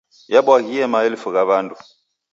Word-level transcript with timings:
Yabwaghie 0.33 0.85
maelfu 0.91 1.27
gha 1.33 1.43
w'andu. 1.49 1.75